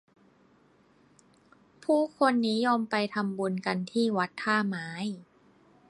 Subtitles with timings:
[1.83, 4.87] ผู้คนนิยมไปทำบุญกันที่วัดท่าไม้